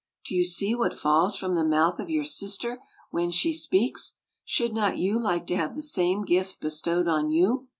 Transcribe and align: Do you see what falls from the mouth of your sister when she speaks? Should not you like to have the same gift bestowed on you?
Do 0.25 0.33
you 0.33 0.43
see 0.45 0.73
what 0.73 0.95
falls 0.95 1.35
from 1.35 1.53
the 1.53 1.63
mouth 1.63 1.99
of 1.99 2.09
your 2.09 2.23
sister 2.23 2.79
when 3.11 3.29
she 3.29 3.53
speaks? 3.53 4.15
Should 4.43 4.73
not 4.73 4.97
you 4.97 5.19
like 5.21 5.45
to 5.45 5.55
have 5.57 5.75
the 5.75 5.83
same 5.83 6.25
gift 6.25 6.59
bestowed 6.59 7.07
on 7.07 7.29
you? 7.29 7.67